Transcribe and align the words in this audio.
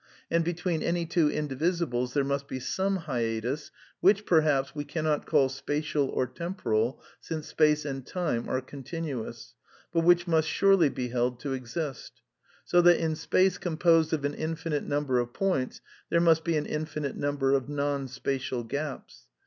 And 0.31 0.43
between 0.43 0.81
any 0.81 1.05
two 1.05 1.29
indivisibles 1.29 2.13
there 2.13 2.23
must 2.23 2.47
be 2.47 2.59
same 2.59 2.95
hiatus 3.05 3.69
which, 3.99 4.25
perhaps, 4.25 4.73
we 4.73 4.83
cannot 4.83 5.27
call 5.27 5.47
spatial 5.47 6.07
or 6.09 6.25
temporal, 6.25 6.99
since 7.19 7.49
space 7.49 7.85
and 7.85 8.03
time 8.03 8.49
are 8.49 8.61
continuous, 8.61 9.53
but 9.93 10.03
which 10.03 10.25
^^^^Y^nust 10.25 10.45
surely 10.45 10.89
be 10.89 11.09
held 11.09 11.39
to 11.41 11.53
exist; 11.53 12.23
so 12.65 12.81
that 12.81 12.97
in 12.99 13.15
space 13.15 13.59
composed 13.59 14.11
of 14.11 14.25
an 14.25 14.33
infinite 14.33 14.85
number 14.87 15.19
of 15.19 15.33
points 15.33 15.81
there 16.09 16.19
must 16.19 16.43
be 16.43 16.57
an 16.57 16.65
infinite 16.65 17.15
num 17.15 17.37
ber 17.37 17.53
of 17.53 17.67
nouHspatial 17.67 18.67
gaps. 18.67 19.27